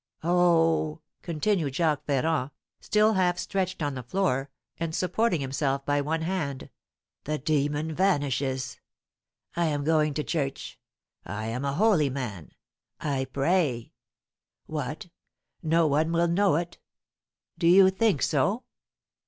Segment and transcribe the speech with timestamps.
[0.23, 6.23] "Oh!" continued Jacques Ferrand, still half stretched on the floor, and supporting himself by one
[6.23, 6.71] hand,
[7.25, 8.79] "the demon vanishes.
[9.55, 10.79] I am going to church
[11.23, 12.49] I am a holy man
[12.99, 13.93] I pray!
[14.65, 15.07] What,
[15.61, 16.79] no one will know it?
[17.59, 18.63] Do you think so?